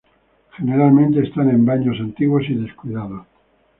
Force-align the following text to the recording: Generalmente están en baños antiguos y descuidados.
Generalmente 0.57 1.21
están 1.21 1.51
en 1.51 1.63
baños 1.63 1.99
antiguos 1.99 2.45
y 2.49 2.55
descuidados. 2.55 3.27